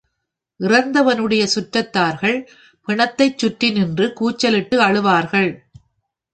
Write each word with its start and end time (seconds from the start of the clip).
இறந்தவனுடைய 0.59 1.43
சுற்றத்தார்கள் 1.55 2.37
பிணத்தைச் 2.87 3.37
சுற்றி 3.37 3.71
நின்று 3.71 4.13
கூச்சலிட்டு 4.13 4.81
அழுவார்கள். 4.81 5.51